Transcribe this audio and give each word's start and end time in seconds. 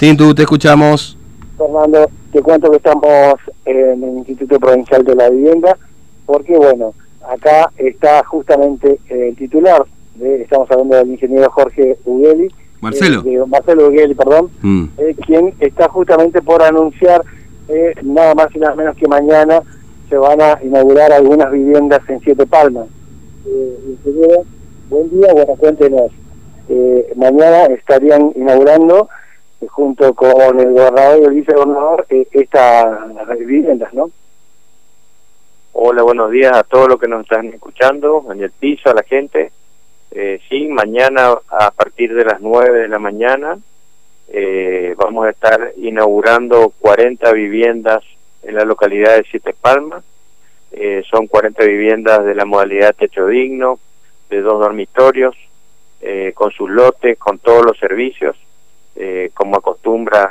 Tintu, 0.00 0.34
te 0.34 0.44
escuchamos. 0.44 1.14
Fernando, 1.58 2.08
te 2.32 2.40
cuento 2.40 2.70
que 2.70 2.78
estamos 2.78 3.34
en 3.66 4.02
el 4.02 4.16
Instituto 4.16 4.58
Provincial 4.58 5.04
de 5.04 5.14
la 5.14 5.28
Vivienda, 5.28 5.76
porque 6.24 6.56
bueno, 6.56 6.94
acá 7.30 7.70
está 7.76 8.24
justamente 8.24 8.98
el 9.10 9.36
titular, 9.36 9.84
de, 10.14 10.40
estamos 10.40 10.70
hablando 10.70 10.96
del 10.96 11.10
ingeniero 11.10 11.50
Jorge 11.50 11.98
Ugeli. 12.06 12.48
Marcelo. 12.80 13.22
Eh, 13.26 13.44
Marcelo 13.46 13.88
Ugeli, 13.88 14.14
perdón, 14.14 14.50
mm. 14.62 14.84
eh, 14.96 15.14
quien 15.26 15.52
está 15.60 15.86
justamente 15.90 16.40
por 16.40 16.62
anunciar 16.62 17.22
eh, 17.68 17.92
nada 18.02 18.34
más 18.34 18.48
y 18.54 18.58
nada 18.58 18.74
menos 18.74 18.96
que 18.96 19.06
mañana 19.06 19.60
se 20.08 20.16
van 20.16 20.40
a 20.40 20.58
inaugurar 20.64 21.12
algunas 21.12 21.52
viviendas 21.52 22.00
en 22.08 22.20
Siete 22.20 22.46
Palmas. 22.46 22.86
ingeniero, 23.44 24.44
buen 24.88 25.10
día, 25.10 25.30
bueno, 25.34 25.56
cuéntenos. 25.58 26.10
mañana 27.16 27.64
estarían 27.66 28.32
inaugurando 28.34 29.10
junto 29.68 30.14
con 30.14 30.58
el 30.58 30.72
gobernador 30.72 31.20
y 31.20 31.24
el 31.24 31.34
vicegobernador 31.34 32.06
eh, 32.08 32.26
estas 32.32 33.38
viviendas, 33.38 33.92
¿no? 33.92 34.10
Hola, 35.72 36.02
buenos 36.02 36.30
días 36.30 36.52
a 36.52 36.64
todos 36.64 36.88
los 36.88 37.00
que 37.00 37.08
nos 37.08 37.22
están 37.22 37.46
escuchando, 37.48 38.26
en 38.32 38.42
el 38.42 38.50
piso, 38.50 38.90
a 38.90 38.94
la 38.94 39.02
gente. 39.02 39.52
Eh, 40.10 40.40
sí, 40.48 40.66
mañana 40.66 41.34
a 41.48 41.70
partir 41.70 42.14
de 42.14 42.24
las 42.24 42.40
9 42.40 42.80
de 42.80 42.88
la 42.88 42.98
mañana 42.98 43.58
eh, 44.32 44.94
vamos 44.96 45.26
a 45.26 45.30
estar 45.30 45.72
inaugurando 45.76 46.72
40 46.78 47.32
viviendas 47.32 48.04
en 48.42 48.54
la 48.54 48.64
localidad 48.64 49.16
de 49.16 49.24
Siete 49.30 49.54
Palmas. 49.60 50.04
Eh, 50.72 51.02
son 51.10 51.26
40 51.26 51.64
viviendas 51.64 52.24
de 52.24 52.34
la 52.36 52.44
modalidad 52.44 52.94
techo 52.94 53.26
digno, 53.26 53.80
de 54.28 54.40
dos 54.40 54.60
dormitorios, 54.60 55.36
eh, 56.00 56.32
con 56.34 56.52
sus 56.52 56.70
lotes, 56.70 57.18
con 57.18 57.38
todos 57.38 57.64
los 57.64 57.78
servicios 57.78 58.36
acostumbra 59.90 60.30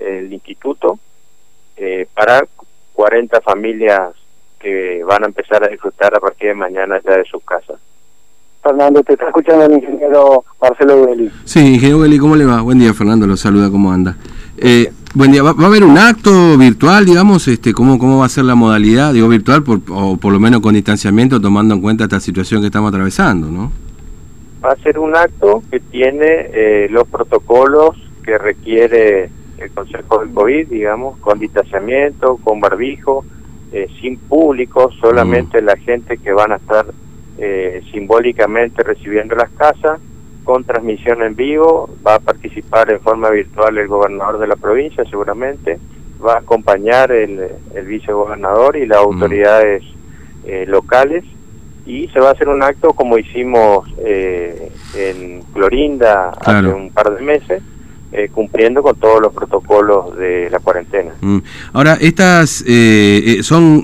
el 0.00 0.32
instituto, 0.32 0.98
eh, 1.76 2.06
para 2.14 2.46
40 2.92 3.40
familias 3.40 4.12
que 4.58 5.02
van 5.04 5.24
a 5.24 5.26
empezar 5.26 5.62
a 5.64 5.68
disfrutar 5.68 6.14
a 6.14 6.20
partir 6.20 6.48
de 6.48 6.54
mañana 6.54 7.00
ya 7.04 7.16
de 7.16 7.24
sus 7.24 7.42
casas. 7.44 7.78
Fernando, 8.62 9.02
te 9.02 9.12
está 9.12 9.26
escuchando 9.26 9.66
el 9.66 9.72
ingeniero 9.74 10.44
Marcelo 10.60 11.02
Ugeli. 11.02 11.30
Sí, 11.44 11.74
ingeniero 11.74 11.98
Ugeli, 11.98 12.18
¿cómo 12.18 12.36
le 12.36 12.46
va? 12.46 12.62
Buen 12.62 12.78
día, 12.78 12.94
Fernando, 12.94 13.26
lo 13.26 13.36
saluda, 13.36 13.70
¿cómo 13.70 13.92
anda? 13.92 14.16
Eh, 14.56 14.90
buen 15.14 15.32
día, 15.32 15.42
¿Va, 15.42 15.50
a 15.50 15.66
haber 15.66 15.84
un 15.84 15.98
acto 15.98 16.56
virtual, 16.56 17.04
digamos? 17.04 17.46
este 17.48 17.74
¿cómo, 17.74 17.98
¿Cómo 17.98 18.20
va 18.20 18.26
a 18.26 18.30
ser 18.30 18.44
la 18.44 18.54
modalidad? 18.54 19.12
Digo, 19.12 19.28
virtual, 19.28 19.62
por, 19.62 19.80
o 19.90 20.16
por 20.16 20.32
lo 20.32 20.40
menos 20.40 20.60
con 20.60 20.74
distanciamiento, 20.74 21.40
tomando 21.40 21.74
en 21.74 21.82
cuenta 21.82 22.04
esta 22.04 22.20
situación 22.20 22.62
que 22.62 22.68
estamos 22.68 22.88
atravesando, 22.88 23.48
¿no? 23.48 23.70
Va 24.64 24.72
a 24.72 24.76
ser 24.76 24.98
un 24.98 25.14
acto 25.14 25.62
que 25.70 25.78
tiene 25.80 26.48
eh, 26.54 26.88
los 26.90 27.06
protocolos 27.06 28.03
que 28.24 28.38
requiere 28.38 29.30
el 29.58 29.70
Consejo 29.70 30.20
del 30.20 30.32
COVID, 30.32 30.68
digamos, 30.68 31.18
con 31.18 31.38
distanciamiento, 31.38 32.38
con 32.42 32.60
barbijo, 32.60 33.24
eh, 33.72 33.88
sin 34.00 34.18
público, 34.18 34.92
solamente 35.00 35.60
mm. 35.60 35.64
la 35.64 35.76
gente 35.76 36.18
que 36.18 36.32
van 36.32 36.52
a 36.52 36.56
estar 36.56 36.86
eh, 37.38 37.82
simbólicamente 37.92 38.82
recibiendo 38.82 39.34
las 39.34 39.50
casas, 39.50 40.00
con 40.44 40.62
transmisión 40.64 41.22
en 41.22 41.34
vivo, 41.34 41.90
va 42.06 42.16
a 42.16 42.18
participar 42.20 42.90
en 42.92 43.00
forma 43.00 43.30
virtual 43.30 43.78
el 43.78 43.88
gobernador 43.88 44.38
de 44.38 44.46
la 44.46 44.56
provincia 44.56 45.04
seguramente, 45.10 45.78
va 46.24 46.34
a 46.34 46.38
acompañar 46.38 47.10
el, 47.10 47.48
el 47.74 47.86
vicegobernador 47.86 48.76
y 48.76 48.86
las 48.86 49.00
mm. 49.00 49.04
autoridades 49.04 49.82
eh, 50.44 50.66
locales 50.68 51.24
y 51.86 52.08
se 52.08 52.20
va 52.20 52.28
a 52.28 52.32
hacer 52.32 52.48
un 52.48 52.62
acto 52.62 52.92
como 52.92 53.18
hicimos 53.18 53.88
en 53.98 55.42
Clorinda 55.52 56.30
hace 56.40 56.68
un 56.68 56.90
par 56.90 57.14
de 57.14 57.22
meses, 57.22 57.62
eh, 58.16 58.28
cumpliendo 58.30 58.80
con 58.80 58.94
todos 58.94 59.20
los 59.20 59.32
protocolos 59.32 60.16
de 60.16 60.48
la 60.48 60.60
cuarentena. 60.60 61.14
Mm. 61.20 61.38
Ahora, 61.72 61.98
estas 62.00 62.62
eh, 62.64 63.22
eh, 63.26 63.42
son, 63.42 63.82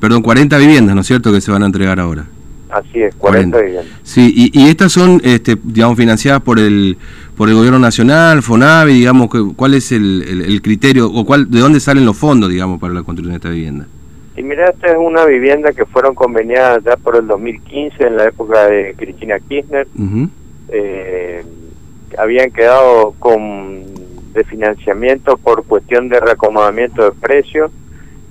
perdón, 0.00 0.22
40 0.22 0.58
viviendas, 0.58 0.92
¿no 0.96 1.02
es 1.02 1.06
cierto?, 1.06 1.32
que 1.32 1.40
se 1.40 1.52
van 1.52 1.62
a 1.62 1.66
entregar 1.66 2.00
ahora. 2.00 2.26
Así 2.68 3.00
es, 3.00 3.14
40, 3.14 3.60
viviendas. 3.60 3.86
Sí, 4.02 4.50
y, 4.52 4.68
estas 4.68 4.90
son, 4.90 5.20
este, 5.22 5.56
digamos, 5.62 5.96
financiadas 5.96 6.42
por 6.42 6.58
el 6.58 6.98
por 7.36 7.48
el 7.48 7.54
gobierno 7.54 7.78
nacional, 7.78 8.42
FONAVI, 8.42 8.92
digamos, 8.92 9.28
¿cuál 9.54 9.74
es 9.74 9.92
el, 9.92 10.60
criterio 10.64 11.06
o 11.06 11.24
cuál 11.24 11.48
de 11.48 11.60
dónde 11.60 11.78
salen 11.78 12.04
los 12.04 12.16
fondos, 12.16 12.50
digamos, 12.50 12.80
para 12.80 12.92
la 12.92 13.04
construcción 13.04 13.34
de 13.34 13.36
esta 13.36 13.50
vivienda? 13.50 13.86
Y 14.36 14.42
mira, 14.42 14.68
esta 14.68 14.88
es 14.88 14.96
una 14.98 15.24
vivienda 15.26 15.72
que 15.72 15.86
fueron 15.86 16.16
conveniadas 16.16 16.82
ya 16.82 16.96
por 16.96 17.14
el 17.14 17.28
2015, 17.28 18.04
en 18.04 18.16
la 18.16 18.24
época 18.24 18.66
de 18.66 18.94
Cristina 18.98 19.38
Kirchner 19.38 19.86
habían 22.18 22.50
quedado 22.50 23.14
con 23.18 23.84
de 24.32 24.44
financiamiento 24.44 25.36
por 25.36 25.64
cuestión 25.64 26.08
de 26.08 26.20
reacomodamiento 26.20 27.04
de 27.04 27.12
precios, 27.12 27.70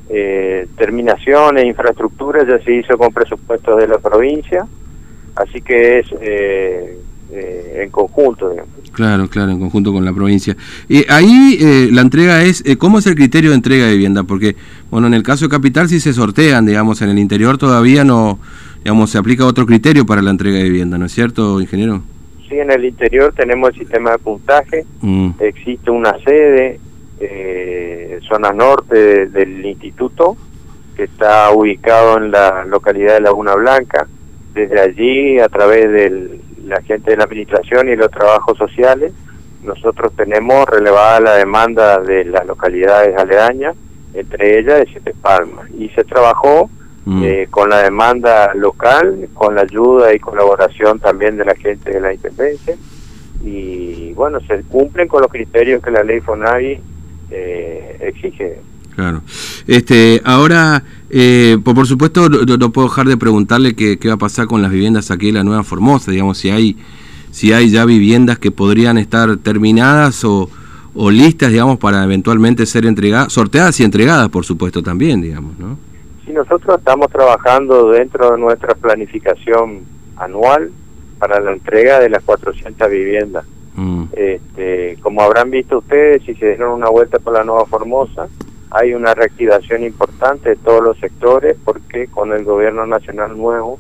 eh, 0.10 0.68
terminaciones, 0.78 1.66
infraestructura 1.66 2.46
ya 2.48 2.64
se 2.64 2.74
hizo 2.74 2.98
con 2.98 3.14
presupuestos 3.14 3.78
de 3.78 3.88
la 3.88 4.00
provincia, 4.00 4.66
así 5.36 5.62
que 5.62 6.00
es 6.00 6.08
eh, 6.22 6.98
eh, 7.32 7.82
en 7.84 7.90
conjunto. 7.92 8.52
Claro, 8.94 9.30
claro, 9.30 9.52
en 9.52 9.60
conjunto 9.60 9.94
con 9.94 10.04
la 10.04 10.14
provincia. 10.14 10.56
Y 10.88 11.06
ahí 11.12 11.90
la 11.92 12.02
entrega 12.02 12.44
es, 12.44 12.64
¿cómo 12.78 13.00
es 13.00 13.06
el 13.06 13.16
criterio 13.16 13.52
de 13.52 13.58
entrega 13.58 13.86
de 13.86 13.94
vivienda? 13.94 14.24
Porque, 14.24 14.56
bueno, 14.90 15.08
en 15.08 15.14
el 15.14 15.24
caso 15.24 15.46
de 15.46 15.50
Capital 15.50 15.88
sí 15.90 16.00
se 16.00 16.14
sortean, 16.14 16.66
digamos, 16.66 17.02
en 17.02 17.10
el 17.10 17.20
interior 17.20 17.58
todavía 17.58 18.04
no, 18.04 18.40
digamos, 18.84 19.12
se 19.12 19.18
aplica 19.18 19.46
otro 19.46 19.66
criterio 19.66 20.06
para 20.06 20.22
la 20.22 20.32
entrega 20.32 20.58
de 20.58 20.64
vivienda, 20.64 20.98
¿no 20.98 21.06
es 21.06 21.14
cierto, 21.14 21.62
ingeniero? 21.62 22.02
Sí, 22.50 22.60
en 22.60 22.72
el 22.72 22.84
interior 22.84 23.32
tenemos 23.34 23.70
el 23.70 23.80
sistema 23.80 24.12
de 24.12 24.18
puntaje, 24.18 24.84
mm. 25.02 25.32
existe 25.40 25.92
una 25.92 26.18
sede, 26.24 26.80
eh, 27.20 28.20
zona 28.28 28.52
norte 28.52 29.28
del 29.28 29.64
instituto, 29.64 30.36
que 30.96 31.04
está 31.04 31.52
ubicado 31.52 32.18
en 32.18 32.32
la 32.32 32.66
localidad 32.66 33.14
de 33.14 33.22
Laguna 33.22 33.54
Blanca. 33.54 34.08
Desde 34.54 34.82
allí, 34.82 35.40
a 35.40 35.48
través 35.48 35.92
de 35.92 36.40
la 36.66 36.82
gente 36.82 37.12
de 37.12 37.18
la 37.18 37.26
administración 37.26 37.88
y 37.88 37.96
los 37.96 38.10
trabajos 38.10 38.58
sociales, 38.58 39.14
nosotros 39.64 40.12
tenemos 40.16 40.66
relevada 40.68 41.20
la 41.20 41.36
demanda 41.36 42.00
de 42.00 42.26
las 42.26 42.48
localidades 42.48 43.16
aledañas, 43.16 43.76
entre 44.14 44.60
ellas 44.60 44.80
de 44.80 44.88
Siete 44.88 45.14
Palmas, 45.22 45.70
y 45.78 45.90
se 45.90 46.04
trabajó 46.04 46.70
Mm. 47.10 47.24
Eh, 47.24 47.48
con 47.50 47.72
la 47.72 47.82
demanda 47.82 48.54
local, 48.54 49.30
con 49.34 49.56
la 49.56 49.62
ayuda 49.62 50.14
y 50.14 50.20
colaboración 50.20 51.00
también 51.00 51.38
de 51.38 51.46
la 51.46 51.56
gente 51.56 51.90
de 51.90 52.00
la 52.00 52.14
Intendencia. 52.14 52.76
Y 53.44 54.14
bueno, 54.14 54.40
se 54.42 54.62
cumplen 54.62 55.08
con 55.08 55.24
los 55.24 55.32
criterios 55.32 55.82
que 55.82 55.90
la 55.90 56.04
ley 56.04 56.20
FONAVI 56.20 56.80
eh, 57.32 57.98
exige. 58.02 58.60
Claro. 58.96 59.24
Este, 59.66 60.22
ahora, 60.24 60.84
eh, 61.10 61.58
por, 61.64 61.88
supuesto, 61.88 62.30
no, 62.30 62.72
puedo 62.72 62.90
dejar 62.90 63.08
de 63.08 63.18
preguntarle 63.18 63.76
qué, 63.76 63.98
qué 63.98 64.10
va 64.10 64.14
a 64.14 64.18
pasar 64.18 64.46
con 64.46 64.62
las 64.62 64.70
viviendas 64.70 65.10
aquí 65.10 65.30
en 65.30 65.36
la 65.36 65.44
Nueva 65.44 65.64
Formosa, 65.64 66.12
digamos, 66.12 66.38
si 66.38 66.52
hay, 66.52 66.78
si 67.32 67.54
hay 67.54 67.72
ya 67.72 67.86
viviendas 67.86 68.38
que 68.38 68.52
podrían 68.52 69.00
estar 69.00 69.36
terminadas 69.38 70.24
o, 70.26 70.48
o 70.94 71.10
listas, 71.10 71.50
digamos, 71.50 71.80
para 71.80 72.04
eventualmente 72.04 72.68
ser 72.68 72.86
entregadas, 72.86 73.34
sorteadas 73.34 73.80
y 73.80 73.84
entregadas, 73.84 74.30
por 74.30 74.46
supuesto, 74.46 74.84
también, 74.84 75.22
digamos, 75.22 75.58
¿no? 75.58 75.89
Nosotros 76.40 76.80
estamos 76.80 77.10
trabajando 77.10 77.90
dentro 77.90 78.32
de 78.32 78.38
nuestra 78.38 78.74
planificación 78.74 79.84
anual 80.16 80.72
para 81.20 81.42
la 81.42 81.52
entrega 81.52 82.00
de 82.00 82.08
las 82.08 82.24
400 82.24 82.90
viviendas. 82.90 83.46
Mm. 83.76 84.06
Este, 84.14 84.98
como 85.02 85.22
habrán 85.22 85.52
visto 85.52 85.80
ustedes, 85.80 86.24
si 86.24 86.36
se 86.36 86.46
dieron 86.48 86.72
una 86.72 86.88
vuelta 86.88 87.20
por 87.20 87.34
la 87.34 87.44
Nueva 87.44 87.66
Formosa, 87.66 88.30
hay 88.72 88.94
una 88.94 89.14
reactivación 89.14 89.84
importante 89.84 90.52
de 90.52 90.56
todos 90.56 90.82
los 90.82 90.98
sectores 91.00 91.58
porque 91.66 92.08
con 92.08 92.32
el 92.32 92.46
gobierno 92.46 92.88
nacional 92.88 93.38
nuevo 93.38 93.78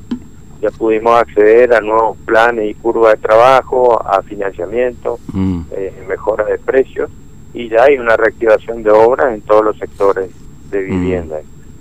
ya 0.62 0.70
pudimos 0.72 1.18
acceder 1.18 1.74
a 1.74 1.80
nuevos 1.80 2.18
planes 2.26 2.70
y 2.70 2.74
curvas 2.74 3.14
de 3.14 3.22
trabajo, 3.26 4.06
a 4.06 4.22
financiamiento, 4.22 5.18
mm. 5.32 5.62
eh, 5.72 5.94
mejora 6.10 6.44
de 6.44 6.58
precios 6.58 7.10
y 7.54 7.70
ya 7.70 7.84
hay 7.84 7.98
una 7.98 8.18
reactivación 8.18 8.84
de 8.84 8.92
obras 8.92 9.34
en 9.34 9.40
todos 9.44 9.64
los 9.64 9.78
sectores 9.78 10.30
de 10.72 10.82
mm. 10.82 11.00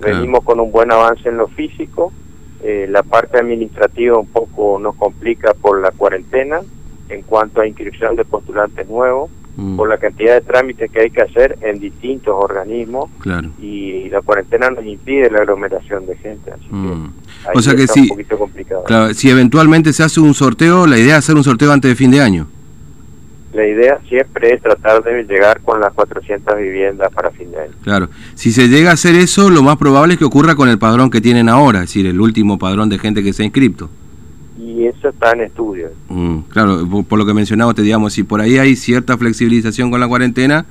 Venimos 0.01 0.45
con 0.45 0.61
un 0.61 0.71
buen 0.71 0.93
avance 0.93 1.29
en 1.29 1.37
lo 1.37 1.49
físico, 1.49 2.13
eh, 2.63 2.87
la 2.89 3.03
parte 3.03 3.39
administrativa 3.39 4.19
un 4.19 4.27
poco 4.27 4.79
nos 4.79 4.97
complica 4.97 5.55
por 5.55 5.81
la 5.81 5.91
cuarentena 5.93 6.61
en 7.09 7.23
cuanto 7.23 7.61
a 7.61 7.67
inscripción 7.67 8.17
de 8.17 8.25
postulantes 8.25 8.89
nuevos, 8.89 9.31
mm. 9.57 9.77
por 9.77 9.89
la 9.89 9.99
cantidad 9.99 10.35
de 10.35 10.41
trámites 10.41 10.91
que 10.91 11.01
hay 11.01 11.11
que 11.11 11.23
hacer 11.23 11.59
en 11.63 11.79
distintos 11.79 12.35
organismos 12.37 13.11
y 13.61 14.09
la 14.09 14.21
cuarentena 14.23 14.71
nos 14.71 14.85
impide 14.85 15.31
la 15.31 15.39
aglomeración 15.39 16.07
de 16.07 16.17
gente. 16.17 16.53
Así 16.53 16.69
que 16.69 16.75
mm. 16.75 17.13
o 17.55 17.63
sea 17.63 17.75
que 17.75 17.87
si, 17.87 18.09
si 19.15 19.31
eventualmente 19.31 19.93
se 19.93 20.03
hace 20.03 20.21
un 20.21 20.35
sorteo, 20.35 20.87
la 20.87 20.99
idea 20.99 21.15
es 21.15 21.25
hacer 21.25 21.37
un 21.37 21.45
sorteo 21.45 21.73
antes 21.73 21.91
de 21.91 21.95
fin 21.95 22.11
de 22.11 22.21
año 22.21 22.49
la 23.59 23.67
idea 23.67 23.99
siempre 24.09 24.55
es 24.55 24.63
tratar 24.63 25.03
de 25.03 25.25
llegar 25.25 25.61
con 25.63 25.81
las 25.81 25.93
400 25.93 26.57
viviendas 26.57 27.13
para 27.13 27.31
fin 27.31 27.51
de 27.51 27.61
año. 27.61 27.73
Claro, 27.83 28.09
si 28.35 28.53
se 28.53 28.69
llega 28.69 28.91
a 28.91 28.95
hacer 28.95 29.15
eso, 29.17 29.51
lo 29.51 29.63
más 29.63 29.77
probable 29.77 30.15
es 30.15 30.19
que 30.19 30.25
ocurra 30.25 30.55
con 30.55 30.69
el 30.69 30.79
padrón 30.79 31.11
que 31.11 31.21
tienen 31.21 31.49
ahora, 31.49 31.81
es 31.81 31.87
decir, 31.87 32.07
el 32.07 32.21
último 32.21 32.59
padrón 32.59 32.89
de 32.89 32.99
gente 32.99 33.23
que 33.23 33.33
se 33.33 33.43
ha 33.43 33.47
inscrito. 33.47 33.91
Y 34.59 34.87
eso 34.87 35.09
está 35.09 35.33
en 35.33 35.41
estudio. 35.43 35.89
Mm, 36.09 36.39
claro, 36.49 36.87
por, 37.09 37.19
lo 37.19 37.27
que 37.27 37.35
mencionaba, 37.35 37.75
te 37.75 37.83
digamos, 37.83 38.13
si 38.13 38.23
por 38.23 38.41
ahí 38.41 38.59
hay 38.59 38.77
cierta 38.77 39.19
flexibilización 39.19 39.91
con 39.91 39.99
la 39.99 40.07
cuarentena, 40.07 40.65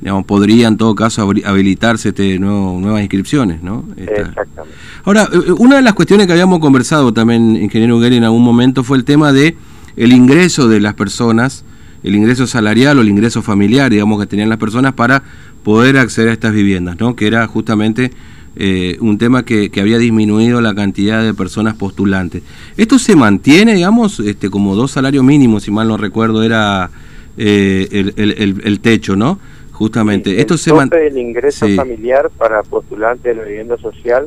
digamos, 0.00 0.24
podría 0.24 0.68
en 0.68 0.78
todo 0.78 0.94
caso 0.94 1.22
habilitarse 1.44 2.10
este 2.10 2.38
nuevo, 2.38 2.78
nuevas 2.80 3.02
inscripciones, 3.02 3.62
¿no? 3.62 3.84
Exactamente. 3.96 4.76
Ahora, 5.04 5.24
eh, 5.24 5.38
eh, 5.48 5.52
una 5.58 5.76
de 5.76 5.82
las 5.82 5.92
cuestiones 5.92 6.26
que 6.26 6.32
habíamos 6.32 6.60
conversado 6.60 7.12
también, 7.12 7.56
ingeniero 7.56 7.96
Ugari, 7.96 8.16
en 8.16 8.24
algún 8.24 8.42
momento 8.42 8.84
fue 8.84 8.96
el 8.96 9.04
tema 9.04 9.32
de 9.32 9.56
el 9.96 10.12
ingreso 10.12 10.68
de 10.68 10.80
las 10.80 10.94
personas, 10.94 11.64
el 12.06 12.14
ingreso 12.14 12.46
salarial 12.46 12.98
o 12.98 13.02
el 13.02 13.08
ingreso 13.08 13.42
familiar, 13.42 13.90
digamos, 13.90 14.20
que 14.20 14.26
tenían 14.26 14.48
las 14.48 14.58
personas 14.58 14.94
para 14.94 15.22
poder 15.62 15.98
acceder 15.98 16.30
a 16.30 16.32
estas 16.32 16.52
viviendas, 16.52 16.98
¿no? 16.98 17.16
Que 17.16 17.26
era 17.26 17.46
justamente 17.46 18.12
eh, 18.56 18.96
un 19.00 19.18
tema 19.18 19.44
que, 19.44 19.70
que, 19.70 19.80
había 19.80 19.98
disminuido 19.98 20.60
la 20.60 20.74
cantidad 20.74 21.22
de 21.22 21.34
personas 21.34 21.74
postulantes. 21.74 22.42
¿Esto 22.76 22.98
se 22.98 23.16
mantiene, 23.16 23.74
digamos, 23.74 24.20
este, 24.20 24.48
como 24.50 24.76
dos 24.76 24.92
salarios 24.92 25.24
mínimos, 25.24 25.64
si 25.64 25.70
mal 25.70 25.88
no 25.88 25.96
recuerdo, 25.96 26.42
era 26.42 26.90
el, 27.36 28.14
el, 28.16 28.60
el 28.64 28.80
techo, 28.80 29.16
¿no? 29.16 29.38
Justamente. 29.72 30.40
Esto 30.40 30.56
se 30.56 30.70
el 30.70 31.18
ingreso 31.18 31.68
familiar 31.68 32.30
para 32.38 32.62
postulantes 32.62 33.24
de 33.24 33.34
la 33.34 33.42
vivienda 33.46 33.76
social, 33.76 34.26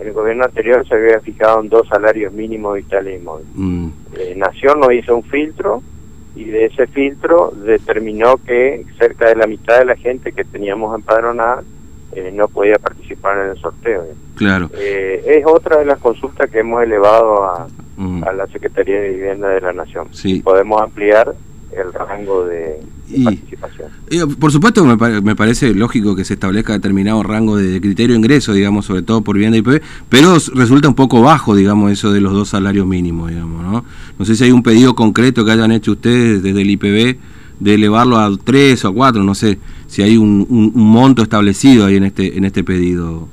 en 0.00 0.06
el 0.06 0.12
gobierno 0.14 0.44
anterior 0.44 0.84
se 0.88 0.94
había 0.94 1.20
fijado 1.20 1.60
en 1.60 1.68
dos 1.68 1.86
salarios 1.86 2.32
mínimos 2.32 2.74
vitales 2.76 3.20
y 3.20 3.24
móviles. 3.24 3.52
Mm. 3.54 3.88
Eh, 4.16 4.34
Nación 4.36 4.80
no 4.80 4.90
hizo 4.90 5.14
un 5.14 5.22
filtro 5.22 5.82
y 6.36 6.44
de 6.44 6.66
ese 6.66 6.86
filtro 6.86 7.52
determinó 7.54 8.36
que 8.36 8.84
cerca 8.98 9.28
de 9.28 9.36
la 9.36 9.46
mitad 9.46 9.78
de 9.78 9.84
la 9.84 9.96
gente 9.96 10.32
que 10.32 10.44
teníamos 10.44 10.94
empadronada 10.94 11.62
eh, 12.12 12.30
no 12.32 12.48
podía 12.48 12.76
participar 12.78 13.38
en 13.38 13.50
el 13.50 13.58
sorteo. 13.58 14.04
Claro. 14.36 14.70
Eh, 14.74 15.22
es 15.26 15.44
otra 15.46 15.78
de 15.78 15.84
las 15.84 15.98
consultas 15.98 16.50
que 16.50 16.60
hemos 16.60 16.82
elevado 16.82 17.44
a, 17.44 17.68
mm. 17.96 18.24
a 18.24 18.32
la 18.32 18.46
Secretaría 18.48 19.00
de 19.00 19.10
Vivienda 19.10 19.48
de 19.48 19.60
la 19.60 19.72
Nación. 19.72 20.08
Sí. 20.12 20.40
podemos 20.40 20.80
ampliar 20.82 21.34
el 21.72 21.92
rango 21.92 22.44
de, 22.44 22.80
participación. 23.24 23.88
por 24.38 24.52
supuesto, 24.52 24.84
me, 24.84 25.20
me, 25.20 25.36
parece 25.36 25.72
lógico 25.74 26.16
que 26.16 26.24
se 26.24 26.34
establezca 26.34 26.72
determinado 26.72 27.22
rango 27.22 27.56
de, 27.56 27.80
criterio 27.80 28.14
de 28.14 28.18
ingreso, 28.18 28.52
digamos, 28.52 28.86
sobre 28.86 29.02
todo 29.02 29.22
por 29.22 29.36
vivienda 29.36 29.58
IPB, 29.58 29.80
pero 30.08 30.36
resulta 30.54 30.88
un 30.88 30.94
poco 30.94 31.22
bajo, 31.22 31.54
digamos, 31.54 31.92
eso 31.92 32.12
de 32.12 32.20
los 32.20 32.32
dos 32.32 32.48
salarios 32.48 32.86
mínimos, 32.86 33.30
digamos, 33.30 33.62
¿no? 33.62 33.84
No 34.18 34.24
sé 34.24 34.36
si 34.36 34.44
hay 34.44 34.52
un 34.52 34.62
pedido 34.62 34.94
concreto 34.94 35.44
que 35.44 35.52
hayan 35.52 35.72
hecho 35.72 35.92
ustedes 35.92 36.42
desde 36.42 36.62
el 36.62 36.70
IPB 36.70 37.18
de 37.60 37.74
elevarlo 37.74 38.18
a 38.18 38.30
tres 38.42 38.84
o 38.84 38.88
a 38.88 38.94
cuatro, 38.94 39.22
no 39.22 39.34
sé 39.34 39.58
si 39.86 40.02
hay 40.02 40.16
un, 40.16 40.46
un 40.48 40.72
monto 40.74 41.22
establecido 41.22 41.86
ahí 41.86 41.96
en 41.96 42.04
este 42.04 42.36
en 42.36 42.44
este 42.44 42.64
pedido. 42.64 43.28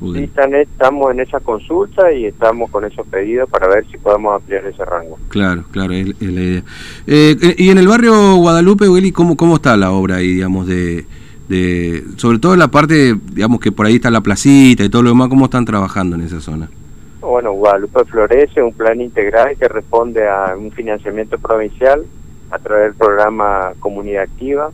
Sí, 0.00 0.30
estamos 0.52 1.10
en 1.10 1.20
esa 1.20 1.40
consulta 1.40 2.12
y 2.12 2.26
estamos 2.26 2.70
con 2.70 2.84
esos 2.84 3.04
pedidos 3.08 3.50
para 3.50 3.66
ver 3.66 3.84
si 3.90 3.98
podemos 3.98 4.36
ampliar 4.36 4.64
ese 4.66 4.84
rango. 4.84 5.18
Claro, 5.28 5.64
claro, 5.72 5.92
es, 5.92 6.06
la 6.20 6.40
idea. 6.40 6.62
Eh, 7.06 7.54
y 7.58 7.70
en 7.70 7.78
el 7.78 7.88
barrio 7.88 8.36
Guadalupe, 8.36 8.88
Willy, 8.88 9.10
¿cómo, 9.10 9.36
¿cómo 9.36 9.56
está 9.56 9.76
la 9.76 9.90
obra 9.90 10.16
ahí, 10.16 10.34
digamos, 10.34 10.68
de, 10.68 11.04
de, 11.48 12.04
sobre 12.16 12.38
todo 12.38 12.52
en 12.52 12.60
la 12.60 12.68
parte, 12.68 13.16
digamos, 13.32 13.58
que 13.58 13.72
por 13.72 13.86
ahí 13.86 13.96
está 13.96 14.10
la 14.10 14.20
placita 14.20 14.84
y 14.84 14.88
todo 14.88 15.02
lo 15.02 15.10
demás, 15.10 15.28
¿cómo 15.28 15.46
están 15.46 15.64
trabajando 15.64 16.14
en 16.14 16.22
esa 16.22 16.40
zona? 16.40 16.70
Bueno, 17.20 17.52
Guadalupe 17.52 18.04
Florece, 18.04 18.62
un 18.62 18.72
plan 18.72 19.00
integral 19.00 19.56
que 19.58 19.66
responde 19.66 20.28
a 20.28 20.54
un 20.56 20.70
financiamiento 20.70 21.38
provincial 21.38 22.04
a 22.50 22.58
través 22.60 22.84
del 22.84 22.94
programa 22.94 23.72
Comunidad 23.80 24.22
Activa 24.22 24.70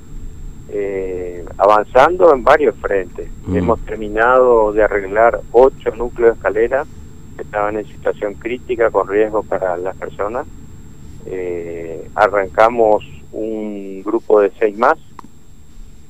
eh, 0.71 1.45
avanzando 1.59 2.33
en 2.33 2.43
varios 2.43 2.75
frentes. 2.77 3.29
Mm. 3.47 3.57
Hemos 3.57 3.81
terminado 3.81 4.73
de 4.73 4.83
arreglar 4.83 5.41
ocho 5.53 5.95
núcleos 5.97 6.33
de 6.33 6.37
escalera 6.37 6.87
que 7.37 7.43
estaban 7.43 7.77
en 7.77 7.87
situación 7.87 8.35
crítica 8.35 8.91
con 8.91 9.09
riesgo 9.09 9.43
para 9.43 9.77
las 9.77 9.97
personas. 9.97 10.47
Eh, 11.27 12.09
arrancamos 12.15 13.05
un 13.33 14.03
grupo 14.05 14.41
de 14.41 14.53
seis 14.59 14.77
más 14.77 14.99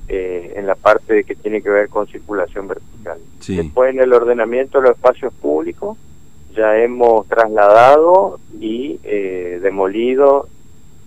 eh, 0.09 0.53
en 0.57 0.67
la 0.67 0.75
parte 0.75 1.25
que 1.25 1.35
tiene 1.35 1.63
que 1.63 1.71
ver 1.71 1.89
con 1.89 2.07
circulación 2.07 2.69
vertical. 2.69 3.19
Después 3.47 3.95
en 3.95 4.01
el 4.01 4.13
ordenamiento 4.13 4.79
de 4.79 4.89
los 4.89 4.97
espacios 4.97 5.33
públicos 5.33 5.97
ya 6.55 6.79
hemos 6.79 7.27
trasladado 7.27 8.39
y 8.61 9.01
eh, 9.03 9.59
demolido 9.63 10.49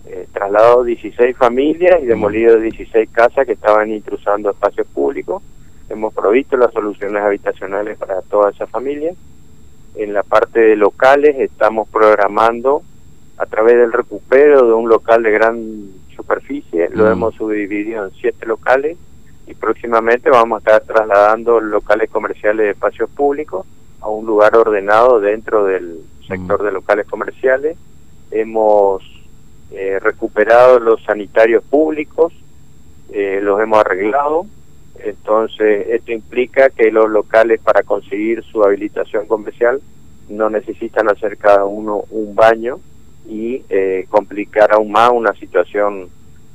eh, 0.06 0.26
trasladado 0.32 0.84
16 0.84 1.36
familias 1.36 2.00
y 2.02 2.06
demolido 2.06 2.58
16 2.58 3.10
casas 3.10 3.46
que 3.46 3.52
estaban 3.52 3.90
intrusando 3.90 4.50
espacios 4.50 4.86
públicos. 4.86 5.42
Hemos 5.88 6.14
provisto 6.14 6.56
las 6.56 6.72
soluciones 6.72 7.22
habitacionales 7.22 7.98
para 7.98 8.22
todas 8.22 8.54
esas 8.54 8.70
familias. 8.70 9.16
En 9.94 10.12
la 10.12 10.22
parte 10.22 10.60
de 10.60 10.76
locales 10.76 11.36
estamos 11.38 11.88
programando 11.88 12.82
a 13.38 13.46
través 13.46 13.76
del 13.76 13.92
recupero 13.92 14.66
de 14.66 14.72
un 14.72 14.88
local 14.88 15.22
de 15.22 15.30
gran 15.30 15.88
superficie, 16.14 16.88
lo 16.90 17.04
mm. 17.04 17.12
hemos 17.12 17.34
subdividido 17.34 18.04
en 18.04 18.10
siete 18.12 18.46
locales 18.46 18.96
y 19.46 19.54
próximamente 19.54 20.28
vamos 20.28 20.56
a 20.56 20.58
estar 20.58 20.82
trasladando 20.82 21.60
locales 21.60 22.10
comerciales 22.10 22.66
de 22.66 22.70
espacios 22.70 23.08
públicos 23.10 23.66
a 24.00 24.08
un 24.08 24.26
lugar 24.26 24.54
ordenado 24.56 25.20
dentro 25.20 25.64
del 25.64 26.00
sector 26.26 26.62
mm. 26.62 26.64
de 26.66 26.72
locales 26.72 27.06
comerciales. 27.06 27.76
Hemos 28.30 29.02
eh, 29.70 29.98
recuperado 30.00 30.78
los 30.78 31.02
sanitarios 31.04 31.62
públicos, 31.62 32.32
eh, 33.12 33.40
los 33.42 33.60
hemos 33.60 33.80
arreglado, 33.80 34.46
entonces 34.98 35.86
esto 35.88 36.12
implica 36.12 36.70
que 36.70 36.90
los 36.90 37.08
locales 37.10 37.60
para 37.60 37.82
conseguir 37.82 38.42
su 38.44 38.64
habilitación 38.64 39.26
comercial 39.26 39.80
no 40.28 40.50
necesitan 40.50 41.08
hacer 41.08 41.36
cada 41.36 41.64
uno 41.64 42.04
un 42.10 42.34
baño 42.34 42.80
y 43.28 43.62
eh, 43.68 44.06
complicar 44.08 44.72
aún 44.72 44.90
más 44.90 45.10
una 45.10 45.32
situación 45.34 46.08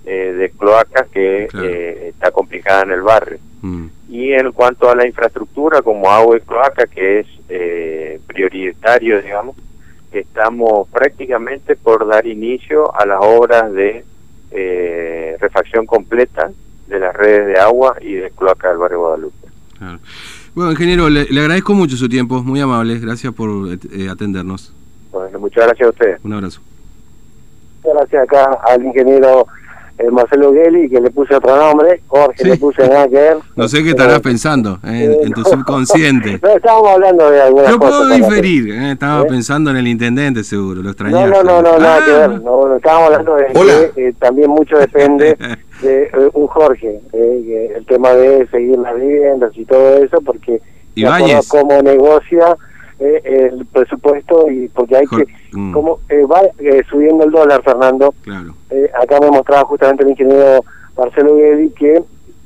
eh, 0.06 0.33
de 0.33 0.50
cloacas 0.50 1.07
que 1.10 1.45
está 2.10 2.31
complicada 2.31 2.83
en 2.83 2.92
el 2.92 3.01
barrio. 3.01 3.39
Mm. 3.62 3.86
Y 4.10 4.33
en 4.33 4.51
cuanto 4.51 4.89
a 4.89 4.95
la 4.95 5.07
infraestructura 5.07 5.81
como 5.81 6.10
agua 6.10 6.38
y 6.38 6.42
cloaca, 6.42 6.88
que 6.88 7.19
es 7.19 7.27
prioritario, 8.27 9.21
digamos, 9.21 9.56
estamos 10.19 10.88
prácticamente 10.89 11.75
por 11.75 12.07
dar 12.07 12.25
inicio 12.25 12.95
a 12.95 13.06
las 13.06 13.19
obras 13.21 13.71
de 13.74 14.04
eh, 14.51 15.38
refacción 15.39 15.86
completa 15.86 16.51
de 16.88 17.00
las 17.00 17.15
redes 17.15 17.48
de 17.48 17.60
agua 17.60 17.95
y 18.01 18.13
de 18.13 18.31
cloaca 18.31 18.69
del 18.69 18.77
barrio 18.77 19.00
Guadalupe. 19.00 19.48
Bueno, 20.54 20.71
ingeniero, 20.71 21.10
le, 21.10 21.21
agradezco 21.39 21.74
mucho 21.74 21.95
su 21.95 22.07
tiempo, 22.07 22.44
muy 22.44 22.60
amable, 22.60 23.00
gracias 23.00 23.33
por 23.33 23.50
eh, 23.69 24.10
atendernos. 24.10 24.74
Bueno, 25.12 25.39
muchas 25.39 25.65
gracias 25.65 25.88
a 25.88 25.89
ustedes. 25.89 26.19
Un 26.24 26.33
abrazo. 26.33 26.62
Muchas 27.83 27.98
gracias 27.98 28.24
acá 28.24 28.60
al 28.68 28.83
ingeniero 28.86 29.48
el 29.98 30.12
Marcelo 30.12 30.54
Gelli, 30.54 30.90
que 30.90 31.00
le 31.00 31.12
puse 31.12 31.36
otro 31.36 31.56
nombre, 31.56 32.01
Jorge 32.07 32.44
le 32.45 32.57
puse 32.57 32.88
nada 32.88 33.07
que 33.07 33.16
ver. 33.16 33.38
No 33.56 33.68
sé 33.68 33.84
qué 33.84 33.89
estarás 33.89 34.20
pensando 34.22 34.79
eh, 34.86 35.18
en 35.22 35.32
tu 35.34 35.44
subconsciente. 35.44 36.39
No, 36.44 36.50
estábamos 36.50 36.91
hablando 36.91 37.29
de 37.32 37.41
alguna 37.41 37.70
Yo 37.70 37.79
puedo 37.79 38.08
diferir, 38.08 38.70
eh, 38.70 38.91
estaba 38.91 39.22
¿Eh? 39.22 39.27
pensando 39.29 39.72
en 39.72 39.77
el 39.77 39.88
intendente 39.88 40.44
seguro, 40.44 40.82
lo 40.82 40.89
extrañaste. 40.89 41.29
No, 41.29 41.44
no, 41.44 41.62
no, 41.62 41.77
nada 41.77 42.06
que 42.06 42.12
ver. 42.12 42.32
Ah. 42.32 42.41
No, 42.44 42.75
estábamos 42.75 43.12
hablando 43.12 43.36
de 43.36 43.91
que 43.96 44.13
también 44.20 44.50
mucho 44.50 44.77
depende 44.77 45.38
de 45.82 46.10
un 46.34 46.48
Jorge, 46.48 47.00
el 47.13 47.86
tema 47.86 48.13
de 48.13 48.48
seguir 48.48 48.77
las 48.79 48.96
viviendas 48.96 49.51
y 49.56 49.65
todo 49.65 50.03
eso, 50.03 50.20
porque 50.22 50.62
como 51.48 51.82
negocia 51.82 52.58
eh, 53.03 53.50
el 53.51 53.65
presupuesto 53.65 54.50
y 54.50 54.69
porque 54.69 54.95
hay 54.95 55.05
que 55.07 55.25
mm. 55.51 55.74
como 55.74 56.00
eh, 56.07 56.25
va 56.25 56.41
eh, 56.60 56.83
subiendo 56.89 57.25
el 57.25 57.31
dólar 57.31 57.62
Fernando 57.62 58.13
claro. 58.22 58.53
acá 59.01 59.19
me 59.19 59.29
mostraba 59.29 59.65
justamente 59.65 60.03
el 60.03 60.12
ingeniero 60.12 60.63
Marcelo 60.98 61.36
Guedi 61.36 61.69
que 61.72 62.01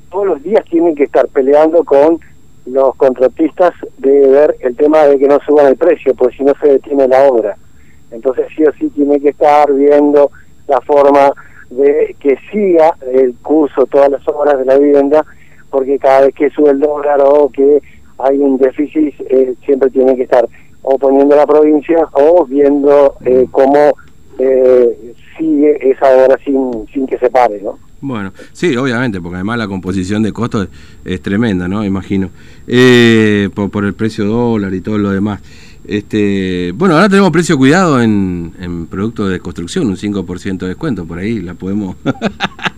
todos 0.09 0.25
los 0.25 0.41
días 0.41 0.65
tienen 0.65 0.95
que 0.95 1.03
estar 1.03 1.27
peleando 1.27 1.83
con 1.83 2.19
los 2.65 2.95
contratistas 2.95 3.73
de 3.99 4.27
ver 4.27 4.55
el 4.61 4.75
tema 4.75 5.03
de 5.03 5.19
que 5.19 5.27
no 5.27 5.39
suban 5.45 5.67
el 5.67 5.77
precio 5.77 6.15
porque 6.15 6.37
si 6.37 6.43
no 6.43 6.53
se 6.59 6.69
detiene 6.69 7.07
la 7.07 7.23
obra 7.23 7.55
entonces 8.09 8.47
sí 8.55 8.63
o 8.63 8.71
sí 8.73 8.89
tiene 8.89 9.19
que 9.19 9.29
estar 9.29 9.71
viendo 9.71 10.31
la 10.67 10.81
forma 10.81 11.31
de 11.69 12.15
que 12.19 12.37
siga 12.51 12.95
el 13.13 13.35
curso 13.43 13.85
todas 13.85 14.09
las 14.09 14.27
obras 14.27 14.57
de 14.57 14.65
la 14.65 14.77
vivienda 14.77 15.23
porque 15.69 15.99
cada 15.99 16.21
vez 16.21 16.33
que 16.33 16.49
sube 16.49 16.71
el 16.71 16.79
dólar 16.79 17.21
o 17.23 17.49
que 17.49 17.81
hay 18.19 18.37
un 18.37 18.57
déficit, 18.57 19.13
eh, 19.29 19.53
siempre 19.65 19.89
tiene 19.89 20.15
que 20.15 20.23
estar 20.23 20.47
o 20.89 20.97
poniendo 20.97 21.35
la 21.35 21.45
provincia 21.45 22.07
o 22.13 22.45
viendo 22.45 23.15
eh, 23.25 23.45
cómo 23.51 23.93
eh, 24.39 25.13
sigue 25.37 25.91
esa 25.91 26.09
obra 26.15 26.37
sin, 26.45 26.87
sin 26.93 27.05
que 27.05 27.17
se 27.17 27.29
pare, 27.29 27.61
¿no? 27.61 27.77
Bueno, 27.99 28.31
sí, 28.53 28.77
obviamente, 28.77 29.19
porque 29.19 29.35
además 29.35 29.57
la 29.57 29.67
composición 29.67 30.21
de 30.21 30.31
costos 30.31 30.69
es, 31.03 31.21
tremenda, 31.21 31.67
¿no? 31.67 31.83
Imagino. 31.83 32.29
Eh, 32.67 33.49
por, 33.53 33.71
por, 33.71 33.85
el 33.85 33.95
precio 33.95 34.25
dólar 34.25 34.73
y 34.73 34.81
todo 34.81 34.97
lo 34.97 35.11
demás. 35.11 35.41
Este, 35.85 36.73
bueno, 36.75 36.95
ahora 36.95 37.09
tenemos 37.09 37.31
precio 37.31 37.57
cuidado 37.57 38.01
en, 38.01 38.53
en 38.59 38.87
productos 38.87 39.29
de 39.29 39.39
construcción, 39.39 39.87
un 39.87 39.95
5% 39.95 40.57
de 40.59 40.67
descuento, 40.67 41.05
por 41.05 41.17
ahí 41.17 41.41
la 41.41 41.53
podemos... 41.53 41.95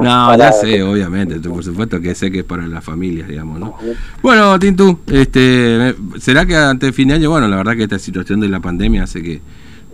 no, 0.00 0.36
ya 0.36 0.52
sé, 0.52 0.82
obviamente, 0.82 1.38
por 1.48 1.64
supuesto 1.64 2.00
que 2.00 2.14
sé 2.14 2.30
que 2.30 2.40
es 2.40 2.44
para 2.44 2.66
las 2.66 2.84
familias, 2.84 3.28
digamos, 3.28 3.58
¿no? 3.58 3.76
Bueno, 4.22 4.58
Tintu, 4.58 4.98
este, 5.10 5.94
¿será 6.18 6.44
que 6.46 6.56
ante 6.56 6.92
fin 6.92 7.08
de 7.08 7.14
año, 7.14 7.30
bueno, 7.30 7.48
la 7.48 7.56
verdad 7.56 7.76
que 7.76 7.84
esta 7.84 7.98
situación 7.98 8.40
de 8.40 8.48
la 8.48 8.60
pandemia 8.60 9.04
hace 9.04 9.22
que 9.22 9.40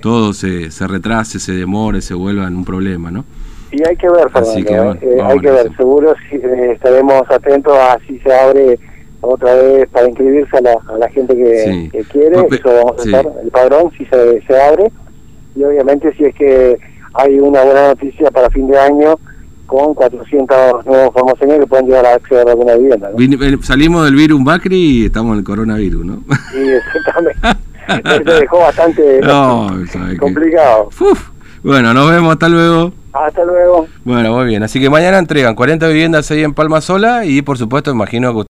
todo 0.00 0.32
se, 0.32 0.70
se 0.70 0.86
retrase, 0.86 1.38
se 1.38 1.52
demore, 1.52 2.00
se 2.00 2.14
vuelva 2.14 2.46
en 2.46 2.56
un 2.56 2.64
problema, 2.64 3.10
¿no? 3.10 3.24
Y 3.70 3.86
hay 3.86 3.96
que 3.96 4.08
ver, 4.08 4.30
Fernando, 4.30 4.94
¿eh? 5.02 5.18
hay 5.22 5.38
que 5.40 5.50
ver, 5.50 5.76
seguro 5.76 6.14
si, 6.30 6.36
estaremos 6.72 7.22
atentos 7.30 7.76
a 7.76 7.98
si 8.06 8.18
se 8.20 8.32
abre 8.32 8.78
otra 9.20 9.54
vez 9.54 9.88
para 9.90 10.08
inscribirse 10.08 10.56
a 10.56 10.60
la, 10.62 10.76
a 10.88 10.98
la 10.98 11.08
gente 11.10 11.36
que, 11.36 12.04
quiere, 12.10 12.36
eso 12.50 12.62
vamos 12.64 12.92
a 12.98 13.02
hacer, 13.02 13.28
el 13.42 13.50
padrón 13.50 13.90
si 13.98 14.06
se, 14.06 14.40
se 14.42 14.62
abre, 14.62 14.90
y 15.54 15.64
obviamente 15.64 16.14
si 16.14 16.24
es 16.24 16.34
que 16.34 16.78
hay 17.14 17.38
una 17.38 17.62
buena 17.62 17.88
noticia 17.88 18.30
para 18.30 18.50
fin 18.50 18.68
de 18.68 18.78
año, 18.78 19.18
con 19.66 19.94
400 19.94 20.86
nuevos 20.86 21.12
formaciones 21.12 21.60
que 21.60 21.66
pueden 21.66 21.86
llegar 21.86 22.06
a 22.06 22.14
acceder 22.14 22.48
a 22.48 22.52
alguna 22.52 22.74
vivienda. 22.74 23.10
Salimos 23.62 24.04
del 24.04 24.14
virus 24.14 24.40
Macri 24.40 24.76
y 24.76 25.04
estamos 25.06 25.32
en 25.32 25.38
el 25.38 25.44
coronavirus, 25.44 26.04
¿no? 26.04 26.22
Sí, 26.52 26.68
exactamente. 26.70 27.38
Dejó 28.40 28.60
bastante 28.60 29.20
complicado. 30.18 30.88
Bueno, 31.62 31.92
nos 31.92 32.10
vemos, 32.10 32.32
hasta 32.32 32.48
luego. 32.48 32.92
Hasta 33.12 33.44
luego. 33.44 33.88
Bueno, 34.04 34.32
muy 34.32 34.46
bien. 34.46 34.62
Así 34.62 34.80
que 34.80 34.90
mañana 34.90 35.18
entregan 35.18 35.54
40 35.54 35.88
viviendas 35.88 36.30
ahí 36.30 36.42
en 36.44 36.54
Palma 36.54 36.80
Sola 36.80 37.24
y 37.24 37.42
por 37.42 37.58
supuesto 37.58 37.90
imagino 37.90 38.32
que 38.32 38.40